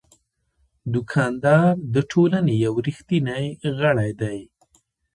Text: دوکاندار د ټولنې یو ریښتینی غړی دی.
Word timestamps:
دوکاندار 0.93 1.73
د 1.93 1.95
ټولنې 2.11 2.53
یو 2.65 2.73
ریښتینی 2.87 3.45
غړی 3.79 4.11
دی. 4.21 4.39